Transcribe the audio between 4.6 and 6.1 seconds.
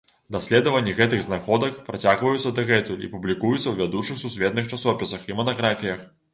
часопісах і манаграфіях.